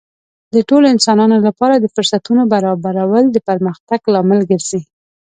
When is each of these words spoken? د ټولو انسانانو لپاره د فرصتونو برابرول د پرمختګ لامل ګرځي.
د 0.53 0.55
ټولو 0.69 0.85
انسانانو 0.95 1.35
لپاره 1.47 1.75
د 1.77 1.85
فرصتونو 1.95 2.41
برابرول 2.83 3.25
د 3.31 3.37
پرمختګ 3.49 3.99
لامل 4.13 4.39
ګرځي. 4.51 4.81